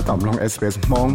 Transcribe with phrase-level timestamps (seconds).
[0.08, 1.08] ตอมลง SBS มอง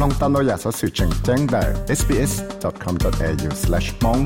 [0.00, 1.62] ลองตามเราอยากสอสื่อแจ้งแจ้งได้
[1.98, 4.22] sbs.com.au/mong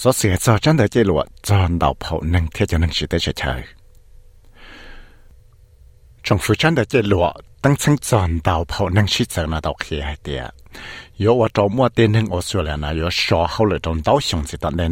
[0.00, 3.52] 所写作真的记录做到跑能贴就能时的学车。
[6.22, 7.26] 政府真的记录
[7.60, 10.54] 当成做到跑能时则那到起来的，
[11.16, 14.88] 有我周末电能我说了呢，有说好了种到熊子的那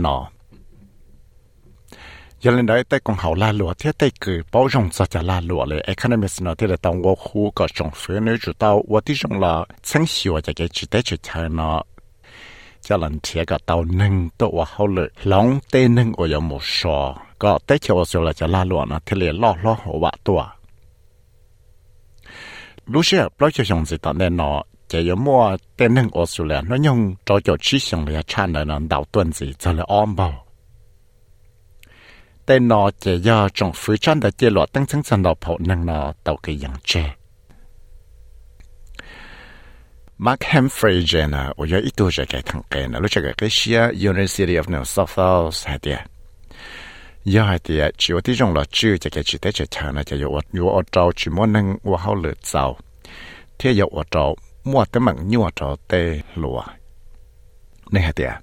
[2.41, 2.41] 喏。
[2.41, 5.41] giờ lên đấy tay cùng hậu la lụa thiết tay cử bảo rong cho chả la
[5.41, 9.01] lụaเลย economist nó thì là tao wo khu có trong phía nếu chủ tao wo
[9.01, 11.83] tí rong là sáng xíu cho cái chỉ tới chỉ chơi nó
[12.81, 16.65] cho lần thiệt cái tao nâng tôi wo hậu lợi long tê nâng ở một
[16.65, 19.99] số có tới chiều số là chả la lụa nó thì là lo lo hậu
[19.99, 20.45] vạ tua
[22.87, 26.27] lúc xưa bao nhiêu giống gì tao nên nó chỉ có mua tê nâng ở
[26.27, 29.53] số là nó nhung cho cho chỉ xong là chăn là nó đào tuần gì
[29.59, 30.47] cho là ôm bao
[32.46, 35.58] tên nó chỉ do trong phía chân đã chế lọ tăng chứng chân nó phổ
[35.60, 37.04] năng nó tàu cái dạng chế.
[40.18, 43.50] Mark Humphrey chế nè, dưới ít tuổi chế cái thằng cái nè, lúc chế cái
[43.52, 46.00] xia University of New South Wales hay địa.
[47.24, 49.92] giờ hay địa, chỉ có tí trong là chư, chế cái chỉ tế chế chờ
[49.92, 52.78] nè, chỉ có yếu ở trâu chỉ muốn năng qua hậu lửa giàu.
[53.60, 56.64] Thế yếu ở trâu mua tới mạng nhu ở trâu tê lùa.
[57.92, 58.34] Này hay địa.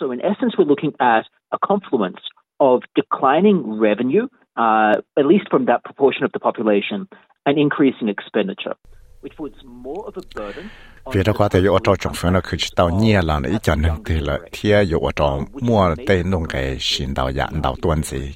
[0.00, 2.20] So in essence, we're looking at a confluence
[2.58, 4.26] of declining revenue,
[4.56, 7.06] uh, at least from that proportion of the population,
[7.46, 8.74] and increasing expenditure,
[9.22, 10.64] which puts more of a burden.
[11.12, 13.74] vì đó có thể có trò trong phần nó cứ tao nhẹ là ít cho
[13.74, 18.02] nên thì là thia có trò mua tên nông cái xin đào dạng đào tuần
[18.02, 18.34] gì.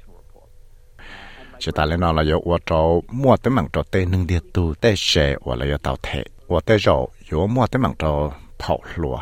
[1.59, 4.75] chỉ ta lên nó là có trò mua tới mảng trò tên nông địa tu
[4.81, 8.31] tên xe hoặc là có tàu thể hoặc tên rồi có mua tới mảng trò
[8.59, 9.19] phao lúa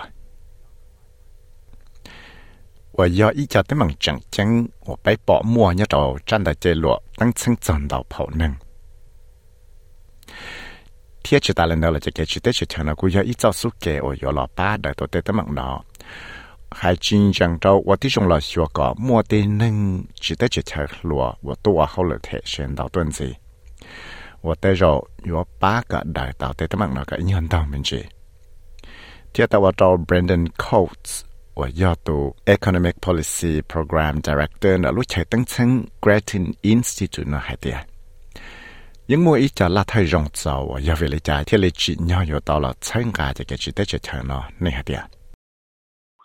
[2.98, 8.56] 我要一家的门正经，我被保姆一道站在这路，等清挣到跑能。
[11.24, 15.84] 贴起大人到了这个去的去听了，我要一早苏给我要老爸的都得的门了。
[16.70, 23.34] 还真正到我的中了学个，莫得能值得去听路，我多好了提升到段子。
[24.42, 28.06] 我带着有八个大到的门了个印到门子。
[29.32, 31.22] 贴到我找 Brandon Coates。
[31.59, 32.23] ว่าย่อตัว
[32.55, 35.71] Economic Policy Program Director นะลูกชายตั้งชั้ง
[36.05, 37.79] Grattan Institute นะหายเตีย
[39.11, 45.03] ยังมัวอีจะลาไทยรองเจ้าว่าย่อเวลจ่ายที่เลจิย่ออยู่ตลอดชั้งกาจะเกิดจิตได้เฉยๆนะในหายเตีย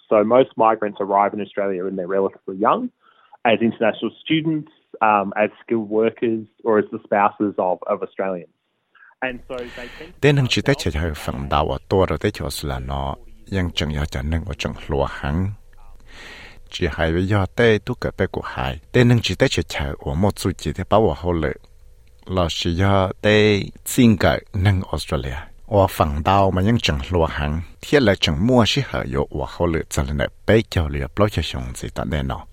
[0.10, 2.82] So most migrants arrive in Australia when they're relatively young,
[3.52, 4.72] as international students,
[5.10, 8.54] um, as skilled workers, or as the spouses of, of Australians.
[12.92, 13.33] nó.
[13.56, 15.38] ยังจังยาจะนั่งอจังหลัวหัง
[16.74, 21.56] จีหายไปยอเต้ตุกเกิดไปกูหายเต้นั่งจีเต้เฉยเฉยหัวหมดสุจีเต้ป้าว่าเขาเลย
[22.36, 23.36] ลอชิยอเต้
[23.92, 25.38] ซิงเกิดนั่งออสเตรเลีย
[25.76, 32.44] ว่าฝั่งดาวมันยังจังหลัวหังเทียนเลยจังมั่วชิเหยว่าเขาเลยจะเลยไปเกี่ยวเรือปล่อยเฉยงสิตาแน่นอน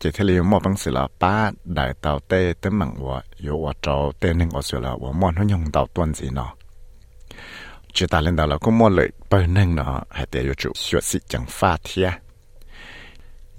[0.00, 1.34] จะเทเลมอบังสิลาป้า
[1.74, 6.50] ได้เตาเต้เต้มังว่าโยว่าเจ้าเต้นึงออสเตรเลียว่ามอนเขายงเตาต้นสิเนาะ
[7.92, 10.72] chỉ ta lên đó là có mua lợi bởi nên nó hay để cho chủ
[10.74, 12.10] xuất sĩ chẳng phát thia.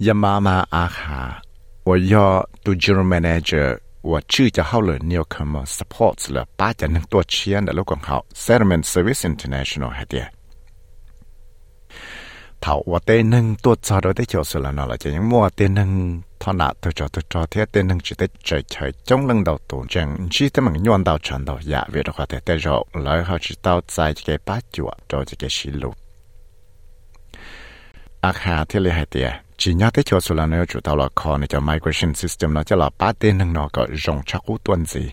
[0.06, 1.42] Yà mà mà à hà,
[1.84, 10.20] 我要 do general manager 我知就好了你要 come on supports 了，八点能多钱的，如果好 settlement service international 还得。
[12.62, 15.48] thảo và tên nâng tuột cho đối tới chỗ sự là nó là chỉ những mùa
[15.56, 18.92] tên nâng thọ nạ tôi cho tôi cho thế, tên nâng chỉ tới trời trời
[19.04, 22.12] trong lưng đầu tổ chẳng chỉ tới mình nhuận đầu trần đầu dạ về được
[22.16, 25.70] có thể tới rồi lời họ chỉ tao dài cái bát chùa, cho cái xí
[25.70, 25.96] lục.
[28.20, 30.96] Ác hà thế là hai tia chỉ nhớ tới chỗ sự là nó chủ tao
[30.96, 34.42] là khó này migration system nó cho là bát tên nâng nó có rộng chắc
[34.46, 35.12] cú tuần gì.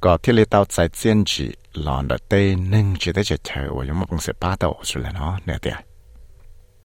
[0.00, 3.68] Có thiết lý tao trái chiến chỉ lòn đợi tê nâng chỉ tới trời trời
[3.76, 5.74] và giống một bằng sự ba tàu sự là nó, nè tiệt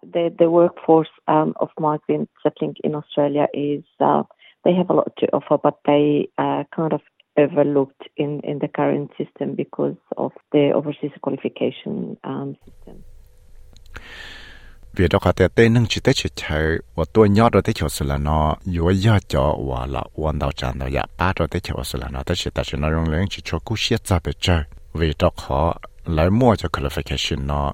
[0.04, 4.24] the, the workforce um, of migrants settling in Australia is uh,
[4.64, 7.02] they have a lot to offer, but they are kind of
[7.38, 13.04] overlooked in, in the current system because of the overseas qualification um, system.
[14.92, 15.08] vì
[26.70, 27.74] qualification nó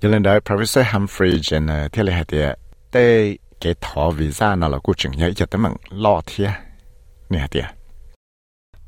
[0.00, 2.38] cho nên đấy professor Humphrey trên thế là thì
[2.92, 6.50] tới cái thọ visa nó là cú chừng nhảy cho tới mình lo thiệt
[7.30, 7.64] nè thiệt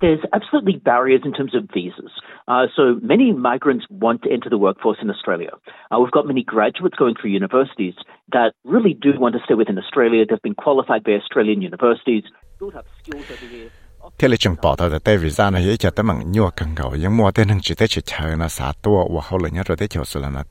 [0.01, 2.13] there's absolutely barriers in terms of visas.
[2.49, 5.53] Uh, so many migrants want to enter the workforce in Australia.
[5.91, 7.95] Uh, we've got many graduates going through universities
[8.33, 10.25] that really do want to stay within Australia.
[10.27, 12.25] They've been qualified by Australian universities,
[12.59, 13.71] built up skills over here.
[14.19, 16.93] thế là chừng bỏ tao tại vì ra này cho tao mặn nhua cần cầu
[17.01, 19.77] nhưng mua tên chỉ tới chỉ chờ nó xả tua và hậu lại nhớ rồi
[19.77, 20.43] tới chiều sửa là nó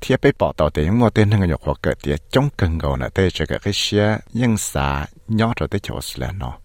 [0.00, 3.10] thiết bị bỏ tàu thì mua tên người hoặc cái tiệt chống cần cầu này
[3.10, 6.58] tới chỉ cái xe nhưng xả nhớ rồi tới chiều sửa là nó.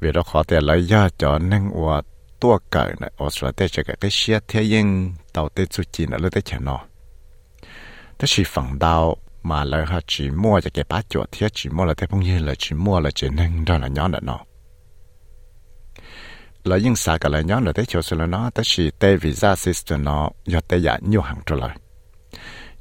[0.00, 2.02] Vì đó khó để lấy ra cho nên và
[2.40, 6.18] tua cỡ này Australia tới chỉ cái xe thế nhưng tàu tới chú chỉ là
[6.18, 6.80] lấy tới chả nó.
[8.18, 11.70] Đó là phần đào mà lời họ chỉ mua cho cái bát chuột thiết chỉ
[11.70, 14.18] mua là thế phong như là chỉ mua là chỉ nên đó là nhỏ nữa
[14.22, 14.38] nó
[16.66, 19.56] là những xã cả là nhóm là thế chỗ là nó đó chỉ tê visa
[19.56, 21.76] system nó do tê giả nhiều hàng trở lại.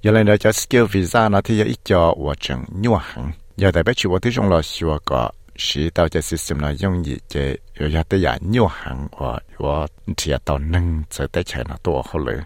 [0.02, 3.32] Giờ lên đó cho skill visa nó thì ít cho và chừng nhiều hàng.
[3.58, 7.06] Giờ tại bây giờ tôi trong là sửa có chỉ tao cho system nó dùng
[7.06, 11.44] gì chế giờ do tê giả nhiều hàng và và chỉ tao nâng sẽ tê
[11.44, 12.44] chạy nó tổ hơn nữa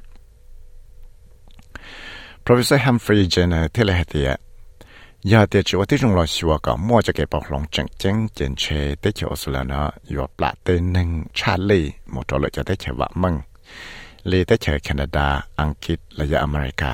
[2.46, 4.36] Professor Humphrey Jenner thì là thế
[5.28, 8.64] ยาเตจิว่าที่จงรอชัวก็มั่วจะเก็บปอกลงจังเจงเจนเช
[9.00, 11.82] เตจิอสุลานะอยู่ปลาเตนึงชาลี
[12.12, 13.36] หมดตัวเลยจะได้เฉวะมึง
[14.28, 15.28] เลยได้เฉยแคนาดา
[15.60, 16.92] อังกฤษและยอเมริกา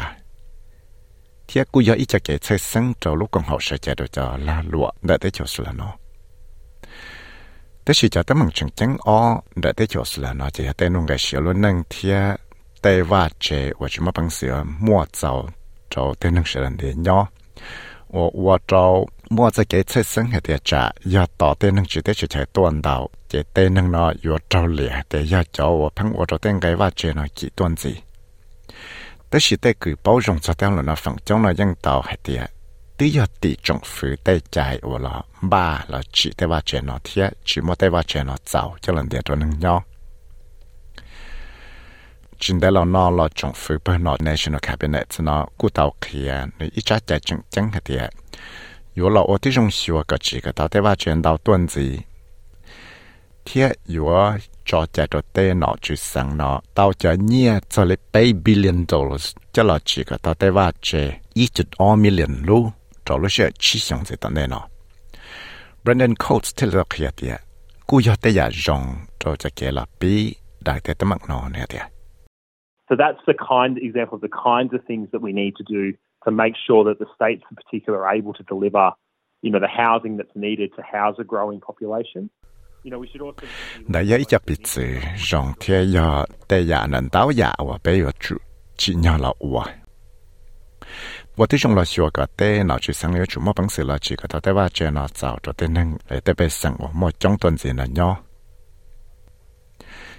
[1.45, 5.93] เที่ยกูยออีจะเกเชซึ่งเจ้าลูกกองเขาเสียใจโดยจะลาลัวได้เตจิอสุลานะ
[7.83, 9.17] แต่สิจะต้องมึงจังเจงอ๋อ
[9.61, 12.17] ได้เตจิอสุลานะจะเตนุ่งแกเสียลุนึงเที่ย
[12.81, 13.47] เตว่าเจ
[13.79, 14.53] ว่าจะมาปังเสีย
[14.85, 15.31] มั่วเจ้า
[15.89, 17.19] เจ้าเตนึงเสียนเดียนยอ
[18.08, 27.94] 我我找莫在给菜生还得炸，要到对能只得去才断到，这对能呢要找脸的要找我朋我找点给瓦这呢几段子，
[29.28, 32.48] 但是对佢包容做掉了呢房中呢应到还得。
[32.96, 39.82] 都要地政府带在我了，爸了只得话这那天，只莫得话这那早，就能得着能鸟。
[42.39, 46.45] chính đây là nó là trong phụ bên nó national cabinet nó cụ tàu kia
[46.59, 48.09] nó ít chắc chắn chẳng chẳng hết tiệt
[48.93, 51.99] yếu là ở trong sửa cái chỉ cái tàu tế ba chuyển đầu tuần gì
[53.45, 54.07] thiết yếu
[54.65, 58.85] cho chạy đồ tế nó chỉ sang nó tàu cho nhia cho lấy bảy billion
[58.89, 62.71] dollars cho là chỉ cái tàu tế ba chế ít chút all million lu
[63.05, 64.67] cho lúc sẽ chỉ sang cái tận đây nó
[65.83, 67.41] Brandon Coates thiết là kia tiệt
[67.87, 71.49] cú yếu tế giả rong cho cho kia là bi đại tế tấm mặt nó
[71.49, 71.94] nè tiệt
[72.89, 75.93] So that's the kind example of the kinds of things that we need to do
[76.23, 78.91] to make sure that the states in particular are able to deliver,
[79.41, 82.29] you know, the housing that's needed to house a growing population.
[83.87, 84.19] Naya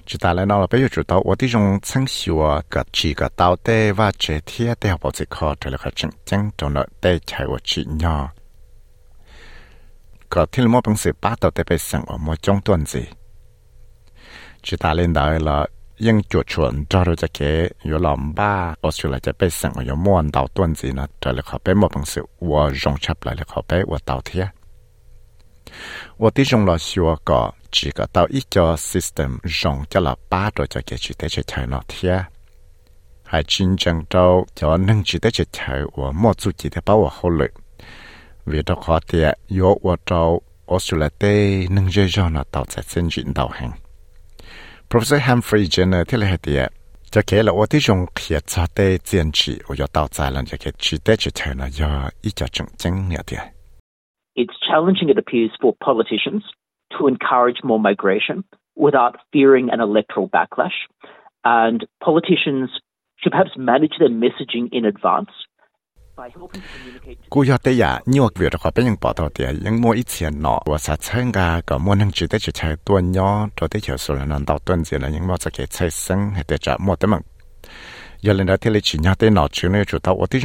[0.06, 2.84] chỉ ta lại nói là bây giờ chủ tàu ở đi trong sáng sủa cái
[2.92, 6.12] chỉ cái tàu tê và chế thiết tê học chỉ khó trở lại cái chân
[6.26, 8.30] chân trong nó tê chạy ở chỉ nhỏ
[10.30, 13.04] có thiên mô bằng sự bắt đầu tê bị sang ở một trong tuần gì
[14.64, 15.66] chỉ ta lên đó là
[16.08, 17.56] ยังจุดชวนจอเราจะเกย
[17.88, 18.54] อยู่ลำบ้า
[18.84, 24.46] ออสเตรเลียจะไปสั่งอยู่ม้วนดาวต้นจีนะจะเลยเขาไปหมดบางสิ่งว่ารงชับเลยเขาไปว่าดาวเทีย
[26.22, 26.90] 我的用了学
[27.28, 31.29] 个几个到 chỉ có tao ít cho system rộng cho là ba rồi cho cái chỉ tế
[31.29, 32.21] chế chạy nó thế.
[33.25, 36.81] Hay chính chẳng trâu cho nâng chỉ tế chế chạy và mua chú chỉ tế
[36.87, 37.51] bảo hộ lực
[38.47, 42.65] vì đó khó thế à, yếu và trâu Australia tế nâng dây cho nó tạo
[42.69, 43.71] sẽ sinh chuyển đầu hàng
[44.91, 46.69] Professor Humphrey Jenner thế là thế à,
[47.11, 50.43] cho cái là tôi dùng khía cho tế tiền chỉ và cho tạo ra là
[50.47, 53.47] cho cái chỉ tế chế chạy nó do ít cho chứng chứng nữa thế à.
[54.35, 56.43] It's challenging, it appears, for politicians
[56.99, 58.45] to encourage more migration
[58.77, 60.79] without fearing an electoral backlash.
[61.45, 62.71] And politicians
[63.17, 65.33] should perhaps manage their messaging in advance.
[67.31, 70.07] Cú yo tê ya nhiều việc khó bên những bỏ tàu tiền những mua ít
[70.21, 73.69] tiền nọ và sát chân ga có năng chỉ để chỉ chạy tuần nhỏ, cho
[73.69, 75.67] tới chiều số là nằm tàu tuần gì là những mua sẽ cái
[76.35, 77.21] hay để trả mua tới mừng
[78.21, 80.39] giờ lên đó thì lấy chỉ nhau tới nọ chứ nơi chủ tàu ở tí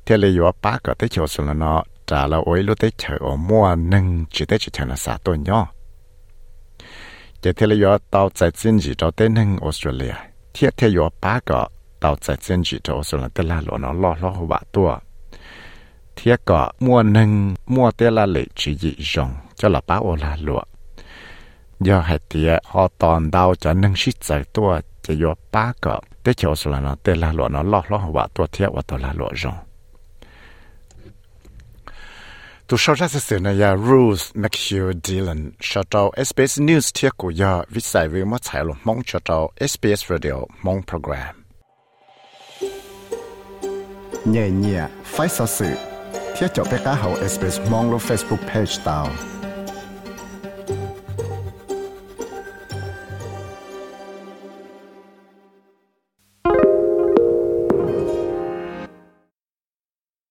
[0.07, 2.93] thế là yếu ba cả tới chiều xuống là nó trả là ối lúc tới
[2.97, 5.73] chờ ở mua nâng chỉ tới chỉ chờ là xả tôn nhỏ
[7.43, 10.15] chế thế là yếu tao chạy xin chỉ cho tê nâng Australia.
[10.55, 11.69] Thế thế yếu ba cả
[12.01, 14.99] tao chạy xin chỉ cho Australia tê là lo nó lo lo hồ bạ tua.
[16.17, 20.17] Thế cả mua nâng mua tê là lệ chỉ dị rồng cho là ba ô
[20.17, 20.63] là lụa.
[21.89, 24.71] ย่อให้เตียฮอตอนดาวจะนึ่งชิดใจตัว
[25.05, 29.57] จะโย่อป้าก็เตเขียวสุลนะเตลาหลวนลอกล้อว่าตัวเทียวว่าตัวลาหลวจง
[32.69, 41.35] ตัวชาวราชสือนายรูสแมคฮิวดีลันชาวเจ้าเอสบีเอสนิวส์เทียกุยาวิสัยวิมัดสายลมมองชาวเจ้าเอสบีเอสรีดิโอมองโปรแกรม
[44.31, 45.75] เนี่ยเนี่ยไฟสื่อ
[46.33, 49.32] เทียจบไปก้าเฮาเอสบีเอสมองลงเฟซบุ๊กเพจดาว